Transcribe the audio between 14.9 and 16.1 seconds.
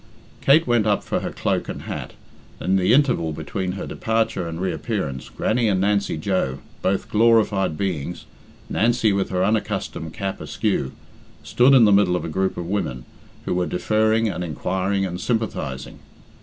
and sympathising.